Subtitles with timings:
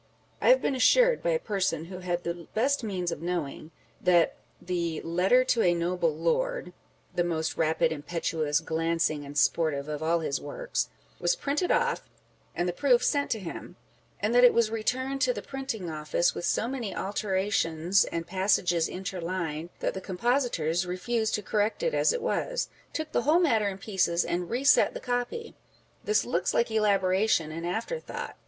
[0.41, 3.69] I have been assured by a person who had the best means of knowing,
[4.01, 6.73] that the Letter to a Noble Lord
[7.13, 12.09] (the most rapid, impetuous, glancing, and sportive of all his works) was printed off,
[12.55, 13.75] and the proof sent to him:
[14.19, 18.89] and that it was returned to the printing office with so many alterations and passages
[18.89, 23.39] interlined, that the compositors refused to correct it as it was â€" took the whole
[23.39, 25.53] matter in pieces, and re set the copy.
[26.05, 28.35] This looks like elaboration and after thought.